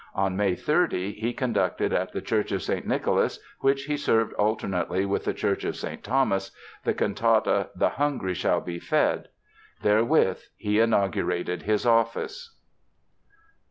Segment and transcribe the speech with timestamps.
[0.15, 2.87] On May 30 he conducted at the Church of St.
[2.87, 6.03] Nicholas (which he served alternately with the Church of St.
[6.03, 6.49] Thomas)
[6.83, 9.27] the cantata The Hungry Shall Be Fed.
[9.83, 12.55] Therewith he inaugurated his office.